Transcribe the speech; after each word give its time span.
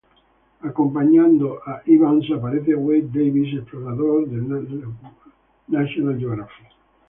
Acompañando 0.69 1.47
a 1.63 1.73
Evans 1.95 2.25
aparece 2.37 2.73
Wade 2.85 3.11
Davis, 3.19 3.49
explorador 3.59 4.19
de 4.31 4.39
National 5.77 6.15
Geographic. 6.23 6.69